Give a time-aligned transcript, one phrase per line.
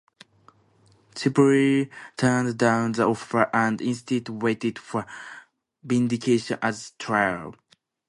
[1.13, 5.05] Chipley turned down the offer, and instead waited for
[5.83, 7.53] vindication at the trial.